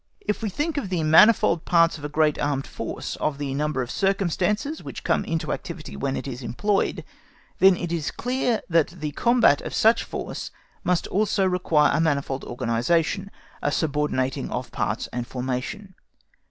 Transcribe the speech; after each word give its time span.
If 0.21 0.41
we 0.41 0.49
think 0.49 0.77
of 0.77 0.89
the 0.89 1.03
manifold 1.03 1.63
parts 1.63 1.99
of 1.99 2.03
a 2.03 2.09
great 2.09 2.39
armed 2.39 2.65
force, 2.65 3.17
of 3.17 3.37
the 3.37 3.53
number 3.53 3.83
of 3.83 3.91
circumstances 3.91 4.81
which 4.81 5.03
come 5.03 5.23
into 5.25 5.53
activity 5.53 5.95
when 5.95 6.17
it 6.17 6.27
is 6.27 6.41
employed, 6.41 7.03
then 7.59 7.77
it 7.77 7.91
is 7.91 8.09
clear 8.09 8.63
that 8.67 8.87
the 8.99 9.11
combat 9.11 9.61
of 9.61 9.75
such 9.75 10.01
a 10.01 10.05
force 10.07 10.49
must 10.83 11.05
also 11.09 11.45
require 11.45 11.91
a 11.95 12.01
manifold 12.01 12.43
organisation, 12.45 13.29
a 13.61 13.71
subordinating 13.71 14.49
of 14.49 14.71
parts 14.71 15.05
and 15.13 15.27
formation. 15.27 15.93